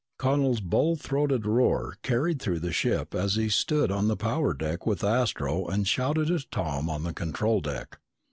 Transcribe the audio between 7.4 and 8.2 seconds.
deck.